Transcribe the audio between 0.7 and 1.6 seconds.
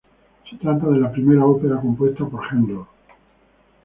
de la primera